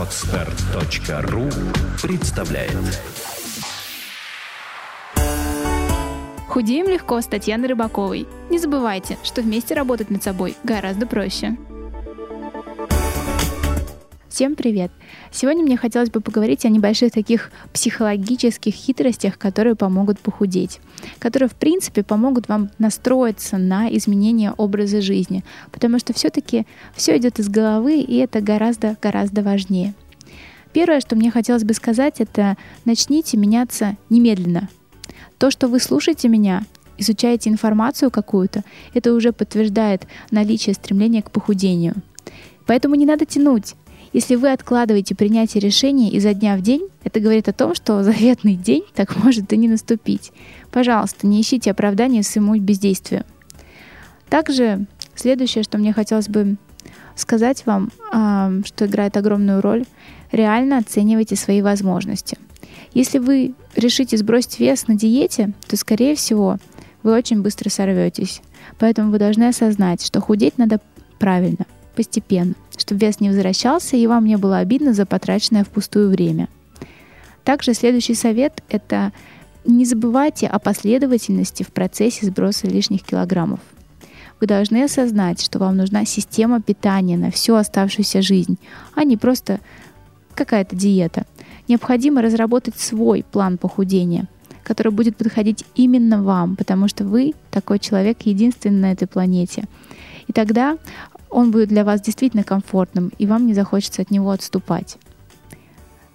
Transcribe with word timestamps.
Отстар.ру 0.00 1.50
представляет 2.02 2.72
Худеем 6.48 6.88
легко 6.88 7.20
с 7.20 7.26
Татьяной 7.26 7.68
Рыбаковой. 7.68 8.26
Не 8.48 8.58
забывайте, 8.58 9.18
что 9.22 9.42
вместе 9.42 9.74
работать 9.74 10.08
над 10.08 10.22
собой 10.22 10.56
гораздо 10.64 11.06
проще. 11.06 11.58
Всем 14.40 14.56
привет! 14.56 14.90
Сегодня 15.30 15.62
мне 15.62 15.76
хотелось 15.76 16.08
бы 16.08 16.22
поговорить 16.22 16.64
о 16.64 16.70
небольших 16.70 17.12
таких 17.12 17.50
психологических 17.74 18.72
хитростях, 18.72 19.36
которые 19.36 19.74
помогут 19.74 20.18
похудеть, 20.18 20.80
которые, 21.18 21.50
в 21.50 21.54
принципе, 21.54 22.02
помогут 22.02 22.48
вам 22.48 22.70
настроиться 22.78 23.58
на 23.58 23.94
изменение 23.94 24.52
образа 24.52 25.02
жизни, 25.02 25.44
потому 25.70 25.98
что 25.98 26.14
все-таки 26.14 26.66
все 26.94 27.18
идет 27.18 27.38
из 27.38 27.50
головы, 27.50 28.00
и 28.00 28.16
это 28.16 28.40
гораздо-гораздо 28.40 29.42
важнее. 29.42 29.92
Первое, 30.72 31.00
что 31.00 31.16
мне 31.16 31.30
хотелось 31.30 31.64
бы 31.64 31.74
сказать, 31.74 32.22
это 32.22 32.56
начните 32.86 33.36
меняться 33.36 33.98
немедленно. 34.08 34.70
То, 35.36 35.50
что 35.50 35.68
вы 35.68 35.80
слушаете 35.80 36.28
меня, 36.28 36.62
изучаете 36.96 37.50
информацию 37.50 38.10
какую-то, 38.10 38.64
это 38.94 39.12
уже 39.12 39.34
подтверждает 39.34 40.06
наличие 40.30 40.74
стремления 40.74 41.20
к 41.20 41.30
похудению. 41.30 41.96
Поэтому 42.64 42.94
не 42.94 43.04
надо 43.04 43.26
тянуть. 43.26 43.74
Если 44.12 44.34
вы 44.34 44.50
откладываете 44.50 45.14
принятие 45.14 45.60
решения 45.60 46.10
изо 46.10 46.34
дня 46.34 46.56
в 46.56 46.62
день, 46.62 46.88
это 47.04 47.20
говорит 47.20 47.48
о 47.48 47.52
том, 47.52 47.76
что 47.76 48.02
заветный 48.02 48.56
день 48.56 48.82
так 48.94 49.16
может 49.16 49.52
и 49.52 49.56
не 49.56 49.68
наступить. 49.68 50.32
Пожалуйста, 50.72 51.28
не 51.28 51.40
ищите 51.40 51.70
оправдания 51.70 52.24
своему 52.24 52.56
бездействию. 52.56 53.24
Также 54.28 54.86
следующее, 55.14 55.62
что 55.62 55.78
мне 55.78 55.92
хотелось 55.92 56.28
бы 56.28 56.56
сказать 57.14 57.64
вам, 57.66 57.90
что 58.64 58.86
играет 58.86 59.16
огромную 59.16 59.60
роль, 59.60 59.84
реально 60.32 60.78
оценивайте 60.78 61.36
свои 61.36 61.62
возможности. 61.62 62.36
Если 62.94 63.18
вы 63.18 63.54
решите 63.76 64.16
сбросить 64.16 64.58
вес 64.58 64.88
на 64.88 64.96
диете, 64.96 65.52
то, 65.68 65.76
скорее 65.76 66.16
всего, 66.16 66.58
вы 67.02 67.12
очень 67.12 67.42
быстро 67.42 67.68
сорветесь. 67.68 68.42
Поэтому 68.78 69.12
вы 69.12 69.18
должны 69.18 69.44
осознать, 69.44 70.04
что 70.04 70.20
худеть 70.20 70.58
надо 70.58 70.80
правильно, 71.18 71.66
постепенно 72.00 72.54
чтобы 72.80 73.06
вес 73.06 73.20
не 73.20 73.28
возвращался 73.28 73.96
и 73.96 74.06
вам 74.06 74.24
не 74.24 74.36
было 74.36 74.58
обидно 74.58 74.92
за 74.94 75.06
потраченное 75.06 75.64
впустую 75.64 76.08
время. 76.08 76.48
Также 77.44 77.74
следующий 77.74 78.14
совет– 78.14 78.62
это 78.68 79.12
не 79.66 79.84
забывайте 79.84 80.46
о 80.46 80.58
последовательности 80.58 81.62
в 81.62 81.68
процессе 81.68 82.26
сброса 82.26 82.66
лишних 82.66 83.02
килограммов. 83.02 83.60
Вы 84.40 84.46
должны 84.46 84.82
осознать, 84.82 85.42
что 85.42 85.58
вам 85.58 85.76
нужна 85.76 86.06
система 86.06 86.62
питания 86.62 87.18
на 87.18 87.30
всю 87.30 87.54
оставшуюся 87.54 88.22
жизнь, 88.22 88.58
а 88.94 89.04
не 89.04 89.18
просто 89.18 89.60
какая-то 90.34 90.74
диета. 90.74 91.26
Необходимо 91.68 92.22
разработать 92.22 92.78
свой 92.78 93.24
план 93.30 93.58
похудения, 93.58 94.26
который 94.64 94.92
будет 94.92 95.16
подходить 95.16 95.64
именно 95.74 96.22
вам, 96.22 96.56
потому 96.56 96.88
что 96.88 97.04
вы 97.04 97.34
такой 97.50 97.78
человек 97.78 98.22
единственный 98.22 98.80
на 98.80 98.92
этой 98.92 99.06
планете. 99.06 99.64
И 100.30 100.32
тогда 100.32 100.78
он 101.28 101.50
будет 101.50 101.70
для 101.70 101.84
вас 101.84 102.00
действительно 102.00 102.44
комфортным, 102.44 103.10
и 103.18 103.26
вам 103.26 103.48
не 103.48 103.52
захочется 103.52 104.00
от 104.02 104.12
него 104.12 104.30
отступать. 104.30 104.96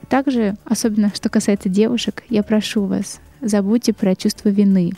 Также, 0.08 0.56
особенно 0.64 1.12
что 1.14 1.28
касается 1.28 1.68
девушек, 1.68 2.24
я 2.30 2.42
прошу 2.42 2.86
вас, 2.86 3.20
забудьте 3.42 3.92
про 3.92 4.16
чувство 4.16 4.48
вины. 4.48 4.94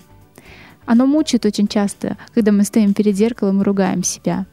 Оно 0.86 1.08
мучает 1.08 1.48
очень 1.48 1.68
часто, 1.68 2.16
когда 2.36 2.52
мы 2.52 2.64
стоим 2.64 2.94
перед 2.94 3.16
зеркалом 3.16 3.62
и 3.62 3.64
ругаем 3.64 4.04
себя. 4.04 4.46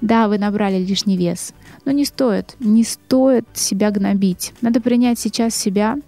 Да, 0.00 0.28
вы 0.28 0.38
набрали 0.38 0.82
лишний 0.82 1.18
вес, 1.18 1.52
но 1.84 1.92
не 1.92 2.06
стоит, 2.06 2.56
не 2.60 2.84
стоит 2.84 3.46
себя 3.52 3.90
гнобить. 3.90 4.54
Надо 4.62 4.80
принять 4.80 5.18
сейчас 5.18 5.54
себя, 5.54 5.98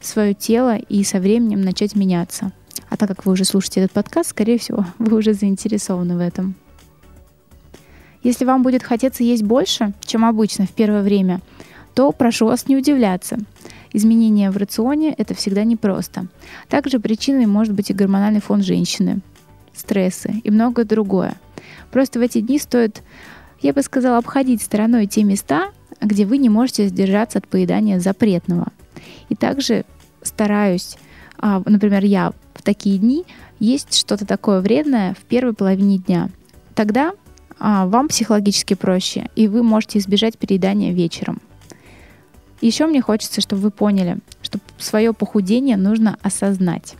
свое 0.00 0.32
тело 0.32 0.78
и 0.78 1.04
со 1.04 1.18
временем 1.18 1.60
начать 1.60 1.94
меняться. 1.94 2.52
А 2.88 2.96
так 2.96 3.10
как 3.10 3.26
вы 3.26 3.32
уже 3.32 3.44
слушаете 3.44 3.80
этот 3.80 3.92
подкаст, 3.92 4.30
скорее 4.30 4.58
всего, 4.58 4.86
вы 4.98 5.18
уже 5.18 5.34
заинтересованы 5.34 6.16
в 6.16 6.20
этом. 6.20 6.54
Если 8.22 8.44
вам 8.44 8.62
будет 8.62 8.82
хотеться 8.82 9.24
есть 9.24 9.42
больше, 9.42 9.92
чем 10.04 10.24
обычно 10.24 10.66
в 10.66 10.72
первое 10.72 11.02
время, 11.02 11.40
то 11.94 12.12
прошу 12.12 12.46
вас 12.46 12.68
не 12.68 12.76
удивляться. 12.76 13.38
Изменения 13.92 14.50
в 14.50 14.56
рационе– 14.56 15.14
это 15.18 15.34
всегда 15.34 15.64
непросто. 15.64 16.26
Также 16.68 17.00
причиной 17.00 17.46
может 17.46 17.74
быть 17.74 17.90
и 17.90 17.94
гормональный 17.94 18.40
фон 18.40 18.62
женщины, 18.62 19.20
стрессы 19.74 20.40
и 20.44 20.50
многое 20.50 20.84
другое. 20.84 21.34
Просто 21.90 22.18
в 22.20 22.22
эти 22.22 22.40
дни 22.40 22.58
стоит, 22.58 23.02
я 23.60 23.72
бы 23.72 23.82
сказала, 23.82 24.18
обходить 24.18 24.62
стороной 24.62 25.06
те 25.06 25.24
места, 25.24 25.70
где 26.00 26.24
вы 26.24 26.38
не 26.38 26.48
можете 26.48 26.86
сдержаться 26.86 27.38
от 27.38 27.48
поедания 27.48 27.98
запретного. 27.98 28.68
И 29.28 29.34
также 29.34 29.84
стараюсь, 30.22 30.96
а, 31.38 31.62
например, 31.64 32.04
я 32.04 32.32
в 32.54 32.62
такие 32.62 32.98
дни 32.98 33.24
есть 33.58 33.94
что-то 33.94 34.26
такое 34.26 34.60
вредное 34.60 35.14
в 35.14 35.24
первой 35.24 35.54
половине 35.54 35.98
дня. 35.98 36.30
Тогда 36.74 37.12
вам 37.60 38.08
психологически 38.08 38.74
проще, 38.74 39.28
и 39.36 39.46
вы 39.46 39.62
можете 39.62 39.98
избежать 39.98 40.38
переедания 40.38 40.92
вечером. 40.92 41.40
Еще 42.60 42.86
мне 42.86 43.00
хочется, 43.00 43.40
чтобы 43.40 43.62
вы 43.62 43.70
поняли, 43.70 44.18
что 44.42 44.58
свое 44.78 45.12
похудение 45.12 45.76
нужно 45.76 46.16
осознать. 46.22 46.96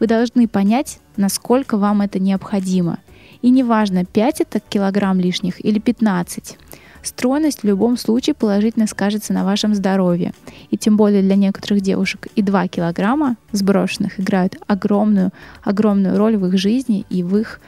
Вы 0.00 0.06
должны 0.06 0.46
понять, 0.46 1.00
насколько 1.16 1.76
вам 1.76 2.02
это 2.02 2.18
необходимо. 2.18 2.98
И 3.42 3.50
неважно, 3.50 4.04
5 4.04 4.40
это 4.40 4.60
килограмм 4.60 5.20
лишних 5.20 5.64
или 5.64 5.78
15. 5.78 6.56
Стройность 7.02 7.62
в 7.62 7.64
любом 7.64 7.96
случае 7.96 8.34
положительно 8.34 8.86
скажется 8.86 9.32
на 9.32 9.44
вашем 9.44 9.74
здоровье. 9.74 10.32
И 10.70 10.76
тем 10.76 10.96
более 10.96 11.22
для 11.22 11.36
некоторых 11.36 11.80
девушек 11.80 12.28
и 12.34 12.42
2 12.42 12.68
килограмма 12.68 13.36
сброшенных 13.52 14.18
играют 14.18 14.56
огромную, 14.66 15.32
огромную 15.62 16.16
роль 16.16 16.36
в 16.36 16.46
их 16.46 16.58
жизни 16.58 17.04
и 17.10 17.22
в 17.22 17.36
их 17.36 17.60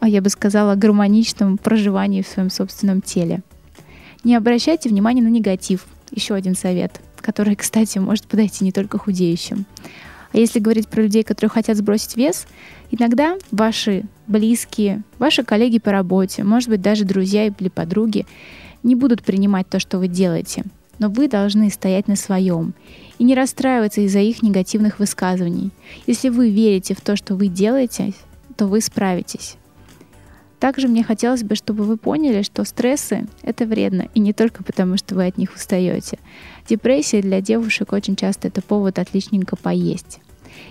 а 0.00 0.08
я 0.08 0.22
бы 0.22 0.30
сказала, 0.30 0.74
гармоничном 0.74 1.58
проживании 1.58 2.22
в 2.22 2.28
своем 2.28 2.50
собственном 2.50 3.02
теле. 3.02 3.42
Не 4.24 4.34
обращайте 4.34 4.88
внимания 4.88 5.22
на 5.22 5.28
негатив. 5.28 5.86
Еще 6.10 6.34
один 6.34 6.54
совет, 6.54 7.00
который, 7.16 7.56
кстати, 7.56 7.98
может 7.98 8.26
подойти 8.26 8.64
не 8.64 8.72
только 8.72 8.98
худеющим. 8.98 9.66
А 10.32 10.38
если 10.38 10.58
говорить 10.58 10.88
про 10.88 11.02
людей, 11.02 11.22
которые 11.22 11.50
хотят 11.50 11.76
сбросить 11.76 12.16
вес, 12.16 12.46
иногда 12.90 13.38
ваши 13.50 14.04
близкие, 14.26 15.02
ваши 15.18 15.42
коллеги 15.42 15.78
по 15.78 15.90
работе, 15.90 16.44
может 16.44 16.68
быть, 16.68 16.82
даже 16.82 17.04
друзья 17.04 17.46
или 17.46 17.68
подруги 17.68 18.26
не 18.82 18.94
будут 18.94 19.22
принимать 19.22 19.68
то, 19.68 19.80
что 19.80 19.98
вы 19.98 20.08
делаете. 20.08 20.64
Но 20.98 21.08
вы 21.08 21.28
должны 21.28 21.70
стоять 21.70 22.08
на 22.08 22.16
своем 22.16 22.74
и 23.18 23.24
не 23.24 23.34
расстраиваться 23.34 24.00
из-за 24.02 24.18
их 24.18 24.42
негативных 24.42 24.98
высказываний. 24.98 25.70
Если 26.06 26.28
вы 26.28 26.50
верите 26.50 26.94
в 26.94 27.00
то, 27.00 27.16
что 27.16 27.34
вы 27.34 27.48
делаете, 27.48 28.12
то 28.56 28.66
вы 28.66 28.80
справитесь. 28.80 29.56
Также 30.60 30.88
мне 30.88 31.04
хотелось 31.04 31.44
бы, 31.44 31.54
чтобы 31.54 31.84
вы 31.84 31.96
поняли, 31.96 32.42
что 32.42 32.64
стрессы— 32.64 33.26
это 33.42 33.64
вредно, 33.64 34.08
и 34.14 34.20
не 34.20 34.32
только 34.32 34.64
потому, 34.64 34.96
что 34.96 35.14
вы 35.14 35.26
от 35.26 35.38
них 35.38 35.54
устаете. 35.54 36.18
Депрессия 36.68 37.22
для 37.22 37.40
девушек 37.40 37.92
очень 37.92 38.16
часто 38.16 38.48
это 38.48 38.60
повод 38.60 38.98
отличненько 38.98 39.56
поесть. 39.56 40.18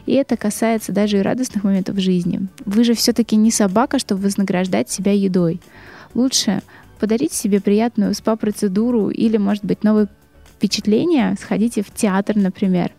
И 0.05 0.13
это 0.13 0.35
касается 0.35 0.91
даже 0.91 1.19
и 1.19 1.21
радостных 1.21 1.63
моментов 1.63 1.97
жизни. 1.99 2.47
Вы 2.65 2.83
же 2.83 2.93
все-таки 2.93 3.37
не 3.37 3.51
собака, 3.51 3.99
чтобы 3.99 4.23
вознаграждать 4.23 4.89
себя 4.89 5.13
едой. 5.13 5.61
Лучше 6.13 6.61
подарить 6.99 7.31
себе 7.31 7.61
приятную 7.61 8.13
спа-процедуру 8.13 9.09
или, 9.09 9.37
может 9.37 9.63
быть, 9.63 9.83
новые 9.83 10.07
впечатления, 10.55 11.35
сходите 11.39 11.81
в 11.81 11.91
театр, 11.91 12.35
например. 12.35 12.91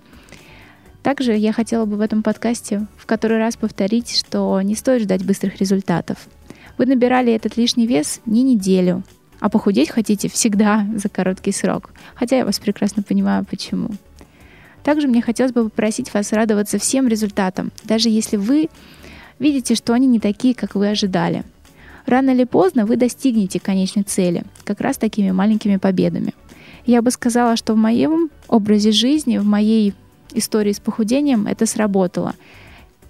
Также 1.02 1.36
я 1.36 1.52
хотела 1.52 1.84
бы 1.84 1.96
в 1.96 2.00
этом 2.00 2.22
подкасте 2.22 2.86
в 2.96 3.06
который 3.06 3.38
раз 3.38 3.56
повторить, 3.56 4.16
что 4.16 4.60
не 4.62 4.74
стоит 4.74 5.02
ждать 5.02 5.24
быстрых 5.24 5.56
результатов. 5.58 6.18
Вы 6.78 6.86
набирали 6.86 7.32
этот 7.32 7.56
лишний 7.56 7.86
вес 7.88 8.20
не 8.24 8.44
неделю, 8.44 9.02
а 9.40 9.50
похудеть 9.50 9.90
хотите 9.90 10.28
всегда 10.28 10.86
за 10.94 11.08
короткий 11.08 11.50
срок. 11.50 11.90
Хотя 12.14 12.38
я 12.38 12.44
вас 12.44 12.60
прекрасно 12.60 13.02
понимаю, 13.02 13.44
почему. 13.44 13.90
Также 14.84 15.08
мне 15.08 15.20
хотелось 15.20 15.52
бы 15.52 15.64
попросить 15.64 16.14
вас 16.14 16.32
радоваться 16.32 16.78
всем 16.78 17.08
результатам, 17.08 17.72
даже 17.84 18.08
если 18.08 18.36
вы 18.36 18.68
видите, 19.40 19.74
что 19.74 19.92
они 19.92 20.06
не 20.06 20.20
такие, 20.20 20.54
как 20.54 20.76
вы 20.76 20.88
ожидали. 20.88 21.42
Рано 22.06 22.30
или 22.30 22.44
поздно 22.44 22.86
вы 22.86 22.96
достигнете 22.96 23.60
конечной 23.60 24.04
цели, 24.04 24.44
как 24.64 24.80
раз 24.80 24.96
такими 24.96 25.30
маленькими 25.32 25.76
победами. 25.76 26.32
Я 26.86 27.02
бы 27.02 27.10
сказала, 27.10 27.56
что 27.56 27.74
в 27.74 27.76
моем 27.76 28.30
образе 28.46 28.92
жизни, 28.92 29.36
в 29.36 29.44
моей 29.44 29.94
истории 30.32 30.72
с 30.72 30.80
похудением 30.80 31.46
это 31.46 31.66
сработало. 31.66 32.34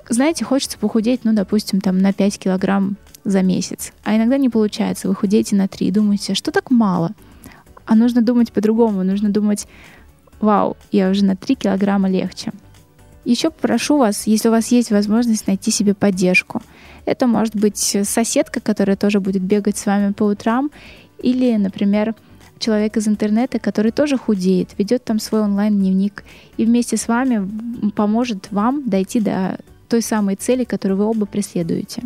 Знаете, 0.08 0.44
хочется 0.44 0.78
похудеть, 0.78 1.20
ну, 1.24 1.34
допустим, 1.34 1.80
там 1.80 1.98
на 1.98 2.12
5 2.12 2.38
килограмм 2.38 2.96
за 3.24 3.42
месяц. 3.42 3.92
А 4.04 4.16
иногда 4.16 4.38
не 4.38 4.48
получается, 4.48 5.08
вы 5.08 5.14
худеете 5.14 5.56
на 5.56 5.68
3 5.68 5.86
и 5.86 5.90
думаете, 5.90 6.34
что 6.34 6.50
так 6.50 6.70
мало? 6.70 7.12
А 7.84 7.94
нужно 7.94 8.22
думать 8.22 8.52
по-другому, 8.52 9.02
нужно 9.02 9.30
думать, 9.30 9.66
вау, 10.40 10.76
я 10.92 11.10
уже 11.10 11.24
на 11.24 11.36
3 11.36 11.54
килограмма 11.54 12.08
легче. 12.08 12.52
Еще 13.24 13.50
попрошу 13.50 13.98
вас, 13.98 14.26
если 14.26 14.48
у 14.48 14.52
вас 14.52 14.68
есть 14.68 14.90
возможность 14.90 15.46
найти 15.46 15.70
себе 15.70 15.94
поддержку. 15.94 16.62
Это 17.04 17.26
может 17.26 17.56
быть 17.56 17.96
соседка, 18.04 18.60
которая 18.60 18.96
тоже 18.96 19.20
будет 19.20 19.42
бегать 19.42 19.76
с 19.76 19.86
вами 19.86 20.12
по 20.12 20.24
утрам, 20.24 20.70
или, 21.18 21.56
например, 21.56 22.14
человек 22.58 22.96
из 22.96 23.08
интернета, 23.08 23.58
который 23.58 23.90
тоже 23.90 24.16
худеет, 24.16 24.70
ведет 24.78 25.04
там 25.04 25.18
свой 25.18 25.42
онлайн-дневник 25.42 26.24
и 26.56 26.64
вместе 26.64 26.96
с 26.96 27.08
вами 27.08 27.90
поможет 27.90 28.50
вам 28.50 28.88
дойти 28.88 29.20
до 29.20 29.58
той 29.88 30.02
самой 30.02 30.36
цели, 30.36 30.64
которую 30.64 30.98
вы 30.98 31.04
оба 31.04 31.26
преследуете. 31.26 32.02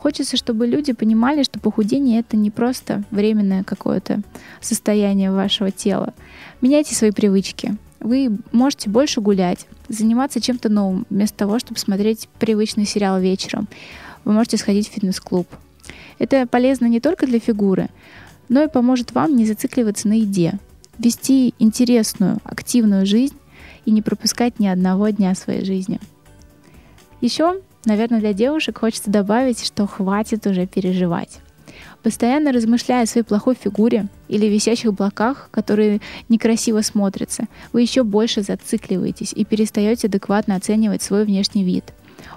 Хочется, 0.00 0.38
чтобы 0.38 0.66
люди 0.66 0.94
понимали, 0.94 1.42
что 1.42 1.60
похудение 1.60 2.20
это 2.20 2.34
не 2.34 2.50
просто 2.50 3.04
временное 3.10 3.64
какое-то 3.64 4.22
состояние 4.62 5.30
вашего 5.30 5.70
тела. 5.70 6.14
Меняйте 6.62 6.94
свои 6.94 7.10
привычки. 7.10 7.76
Вы 8.00 8.38
можете 8.50 8.88
больше 8.88 9.20
гулять, 9.20 9.66
заниматься 9.90 10.40
чем-то 10.40 10.70
новым, 10.70 11.06
вместо 11.10 11.36
того, 11.36 11.58
чтобы 11.58 11.78
смотреть 11.78 12.30
привычный 12.38 12.86
сериал 12.86 13.20
вечером. 13.20 13.68
Вы 14.24 14.32
можете 14.32 14.56
сходить 14.56 14.88
в 14.88 14.92
фитнес-клуб. 14.92 15.46
Это 16.18 16.46
полезно 16.46 16.86
не 16.86 17.00
только 17.00 17.26
для 17.26 17.38
фигуры, 17.38 17.90
но 18.48 18.62
и 18.62 18.68
поможет 18.68 19.12
вам 19.12 19.36
не 19.36 19.44
зацикливаться 19.44 20.08
на 20.08 20.14
еде, 20.14 20.54
вести 20.96 21.52
интересную, 21.58 22.38
активную 22.44 23.04
жизнь 23.04 23.36
и 23.84 23.90
не 23.90 24.00
пропускать 24.00 24.60
ни 24.60 24.66
одного 24.66 25.10
дня 25.10 25.34
своей 25.34 25.62
жизни. 25.62 26.00
Еще 27.20 27.60
Наверное, 27.84 28.20
для 28.20 28.32
девушек 28.32 28.78
хочется 28.78 29.10
добавить, 29.10 29.64
что 29.64 29.86
хватит 29.86 30.46
уже 30.46 30.66
переживать. 30.66 31.40
Постоянно 32.02 32.52
размышляя 32.52 33.04
о 33.04 33.06
своей 33.06 33.24
плохой 33.24 33.54
фигуре 33.54 34.08
или 34.28 34.46
висящих 34.46 34.94
блоках, 34.94 35.48
которые 35.50 36.00
некрасиво 36.28 36.80
смотрятся, 36.82 37.44
вы 37.72 37.82
еще 37.82 38.04
больше 38.04 38.42
зацикливаетесь 38.42 39.32
и 39.34 39.44
перестаете 39.44 40.08
адекватно 40.08 40.56
оценивать 40.56 41.02
свой 41.02 41.24
внешний 41.24 41.64
вид. 41.64 41.84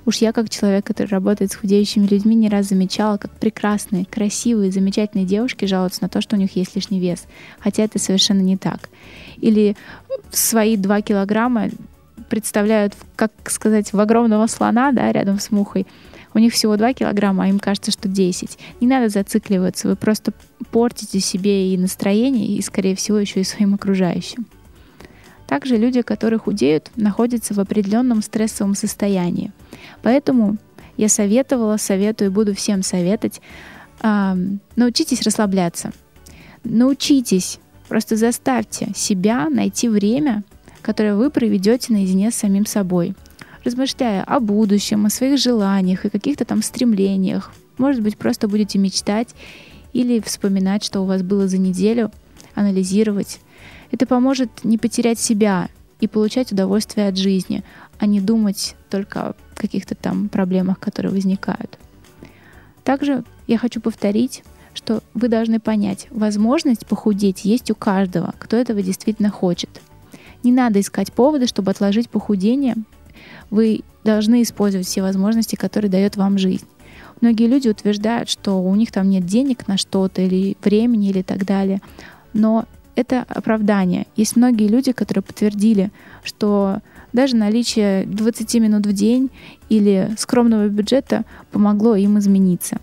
Уж 0.06 0.18
я, 0.18 0.34
как 0.34 0.50
человек, 0.50 0.86
который 0.86 1.08
работает 1.08 1.52
с 1.52 1.56
худеющими 1.56 2.08
людьми, 2.08 2.36
не 2.36 2.50
раз 2.50 2.68
замечала, 2.68 3.18
как 3.18 3.32
прекрасные, 3.32 4.06
красивые, 4.06 4.72
замечательные 4.72 5.26
девушки 5.26 5.66
жалуются 5.66 6.04
на 6.04 6.10
то, 6.10 6.22
что 6.22 6.36
у 6.36 6.40
них 6.40 6.56
есть 6.56 6.76
лишний 6.76 7.00
вес. 7.00 7.26
Хотя 7.60 7.84
это 7.84 8.00
совершенно 8.00 8.42
не 8.42 8.58
так. 8.58 8.90
Или 9.38 9.76
свои 10.32 10.78
2 10.78 11.02
килограмма 11.02 11.70
представляют, 12.34 12.96
как 13.16 13.32
сказать, 13.46 13.94
в 13.94 14.00
огромного 14.00 14.48
слона, 14.48 14.92
да, 14.92 15.12
рядом 15.12 15.40
с 15.40 15.52
мухой. 15.52 15.86
У 16.34 16.40
них 16.40 16.52
всего 16.52 16.76
2 16.78 16.94
килограмма, 16.94 17.44
а 17.44 17.48
им 17.48 17.60
кажется, 17.60 17.92
что 17.92 18.08
10. 18.08 18.58
Не 18.82 18.88
надо 18.88 19.10
зацикливаться, 19.10 19.88
вы 19.88 19.96
просто 19.96 20.34
портите 20.72 21.20
себе 21.20 21.72
и 21.72 21.78
настроение, 21.78 22.48
и, 22.48 22.62
скорее 22.64 22.96
всего, 22.96 23.20
еще 23.20 23.42
и 23.42 23.44
своим 23.44 23.76
окружающим. 23.76 24.48
Также 25.46 25.78
люди, 25.78 26.02
которые 26.02 26.40
худеют, 26.40 26.90
находятся 26.96 27.54
в 27.54 27.60
определенном 27.60 28.24
стрессовом 28.24 28.74
состоянии. 28.74 29.52
Поэтому 30.02 30.58
я 30.98 31.10
советовала, 31.10 31.78
советую 31.78 32.32
и 32.32 32.34
буду 32.34 32.56
всем 32.56 32.82
советовать, 32.82 33.42
э, 34.02 34.36
научитесь 34.76 35.22
расслабляться. 35.22 35.92
Научитесь, 36.64 37.60
просто 37.88 38.16
заставьте 38.16 38.92
себя 38.96 39.50
найти 39.52 39.88
время 39.88 40.44
которое 40.84 41.16
вы 41.16 41.32
проведете 41.32 41.94
наедине 41.94 42.30
с 42.30 42.36
самим 42.36 42.68
собой, 42.68 43.16
размышляя 43.64 44.24
о 44.24 44.40
будущем, 44.40 45.06
о 45.06 45.10
своих 45.10 45.40
желаниях 45.40 46.06
и 46.06 46.10
каких-то 46.10 46.46
там 46.46 46.62
стремлениях. 46.62 47.52
Может 47.78 48.04
быть, 48.04 48.18
просто 48.18 48.48
будете 48.48 48.78
мечтать 48.78 49.30
или 49.94 50.20
вспоминать, 50.20 50.84
что 50.84 51.02
у 51.02 51.06
вас 51.06 51.24
было 51.24 51.48
за 51.48 51.58
неделю, 51.58 52.12
анализировать. 52.54 53.40
Это 53.92 54.06
поможет 54.06 54.50
не 54.64 54.78
потерять 54.78 55.20
себя 55.20 55.70
и 56.00 56.08
получать 56.08 56.52
удовольствие 56.52 57.08
от 57.08 57.18
жизни, 57.18 57.64
а 57.98 58.06
не 58.06 58.20
думать 58.20 58.76
только 58.90 59.30
о 59.30 59.36
каких-то 59.56 59.96
там 59.96 60.28
проблемах, 60.28 60.80
которые 60.80 61.12
возникают. 61.14 61.80
Также 62.84 63.24
я 63.48 63.58
хочу 63.58 63.80
повторить, 63.80 64.44
что 64.74 65.02
вы 65.14 65.30
должны 65.30 65.60
понять, 65.60 66.08
возможность 66.10 66.86
похудеть 66.86 67.46
есть 67.46 67.72
у 67.72 67.76
каждого, 67.76 68.34
кто 68.38 68.58
этого 68.58 68.82
действительно 68.82 69.30
хочет– 69.30 69.70
не 70.44 70.52
надо 70.52 70.80
искать 70.80 71.14
поводы, 71.14 71.48
чтобы 71.48 71.72
отложить 71.72 72.10
похудение. 72.10 72.76
Вы 73.50 73.82
должны 74.04 74.42
использовать 74.42 74.88
все 74.88 75.02
возможности, 75.02 75.56
которые 75.56 75.90
дает 75.90 76.18
вам 76.18 76.38
жизнь. 76.38 76.66
Многие 77.22 77.48
люди 77.48 77.70
утверждают, 77.70 78.30
что 78.30 78.62
у 78.62 78.76
них 78.76 78.92
там 78.92 79.10
нет 79.10 79.26
денег 79.26 79.68
на 79.68 79.78
что-то 79.78 80.22
или 80.22 80.58
времени 80.62 81.10
или 81.10 81.22
так 81.22 81.46
далее. 81.46 81.82
Но 82.34 82.66
это 82.96 83.26
оправдание. 83.28 84.08
Есть 84.16 84.36
многие 84.36 84.68
люди, 84.68 84.92
которые 84.92 85.24
подтвердили, 85.24 85.92
что 86.24 86.80
даже 87.14 87.36
наличие 87.36 88.06
20 88.06 88.56
минут 88.56 88.86
в 88.86 88.94
день 88.94 89.30
или 89.70 90.14
скромного 90.18 90.68
бюджета 90.68 91.26
помогло 91.52 91.96
им 91.96 92.20
измениться. 92.20 92.78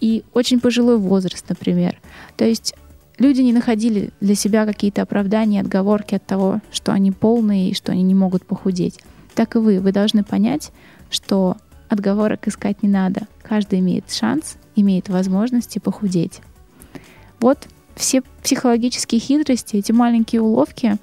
И 0.00 0.24
очень 0.32 0.60
пожилой 0.60 0.98
возраст, 0.98 1.48
например. 1.48 1.98
То 2.36 2.44
есть 2.44 2.74
люди 3.18 3.40
не 3.40 3.52
находили 3.52 4.10
для 4.20 4.34
себя 4.34 4.66
какие-то 4.66 5.02
оправдания, 5.02 5.60
отговорки 5.60 6.14
от 6.14 6.26
того, 6.26 6.60
что 6.72 6.92
они 6.92 7.12
полные 7.12 7.70
и 7.70 7.74
что 7.74 7.92
они 7.92 8.02
не 8.02 8.14
могут 8.14 8.44
похудеть. 8.46 9.00
Так 9.34 9.56
и 9.56 9.58
вы. 9.58 9.80
Вы 9.80 9.92
должны 9.92 10.24
понять, 10.24 10.72
что 11.10 11.56
отговорок 11.88 12.48
искать 12.48 12.82
не 12.82 12.88
надо. 12.88 13.22
Каждый 13.42 13.80
имеет 13.80 14.10
шанс, 14.10 14.56
имеет 14.76 15.08
возможности 15.08 15.78
похудеть. 15.78 16.40
Вот 17.40 17.68
все 17.94 18.22
психологические 18.42 19.20
хитрости, 19.20 19.76
эти 19.76 19.92
маленькие 19.92 20.40
уловки, 20.40 20.96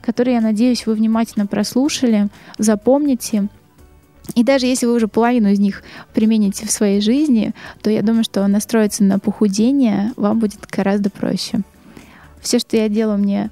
которые, 0.00 0.34
я 0.36 0.40
надеюсь, 0.40 0.86
вы 0.86 0.94
внимательно 0.94 1.46
прослушали, 1.46 2.28
запомните 2.58 3.48
и 4.34 4.42
даже 4.42 4.66
если 4.66 4.86
вы 4.86 4.94
уже 4.94 5.08
половину 5.08 5.48
из 5.48 5.58
них 5.58 5.82
примените 6.12 6.66
в 6.66 6.70
своей 6.70 7.00
жизни, 7.00 7.54
то 7.82 7.90
я 7.90 8.02
думаю, 8.02 8.24
что 8.24 8.46
настроиться 8.46 9.04
на 9.04 9.18
похудение 9.18 10.12
вам 10.16 10.38
будет 10.38 10.60
гораздо 10.70 11.10
проще. 11.10 11.60
Все, 12.40 12.58
что 12.58 12.76
я 12.76 12.88
делаю, 12.88 13.18
мне 13.18 13.50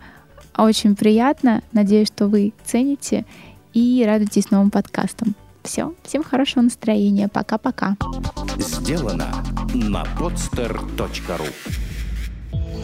очень 0.57 0.97
приятно. 0.97 1.63
Надеюсь, 1.73 2.09
что 2.09 2.29
вы 2.29 2.53
цените 2.65 3.25
и 3.73 4.05
радуйтесь 4.07 4.51
новым 4.51 4.71
подкастам. 4.71 5.35
Все, 5.63 5.95
всем 6.03 6.23
хорошего 6.23 6.63
настроения. 6.63 7.29
Пока-пока. 7.29 7.97
Сделано 8.59 9.29
на 9.73 10.05
podster.ru 10.19 11.49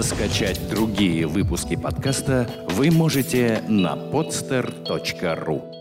Скачать 0.03 0.59
другие 0.71 1.27
выпуски 1.27 1.77
подкаста 1.77 2.49
вы 2.71 2.91
можете 2.91 3.63
на 3.69 3.95
podster.ru 3.95 5.80